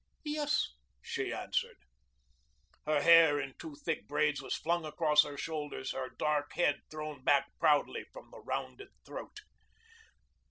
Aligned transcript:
"Yes," 0.25 0.69
she 0.99 1.31
answered. 1.31 1.77
Her 2.87 3.03
hair 3.03 3.39
in 3.39 3.53
two 3.59 3.75
thick 3.75 4.07
braids 4.07 4.41
was 4.41 4.55
flung 4.55 4.83
across 4.83 5.21
her 5.21 5.37
shoulders, 5.37 5.91
her 5.91 6.09
dark 6.17 6.53
head 6.53 6.79
thrown 6.89 7.23
back 7.23 7.51
proudly 7.59 8.05
from 8.11 8.31
the 8.31 8.41
rounded 8.41 8.89
throat. 9.05 9.41